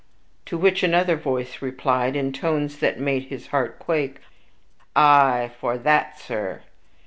to 0.47 0.57
which 0.57 0.81
another 0.81 1.15
voice 1.15 1.61
replied, 1.61 2.15
in 2.15 2.33
tones 2.33 2.79
that 2.79 2.99
made 2.99 3.25
his 3.25 3.45
heart 3.53 3.77
quake, 3.77 4.15
"Aye, 4.95 5.51
for 5.59 5.77
THAT, 5.77 6.17
sir." 6.19 6.63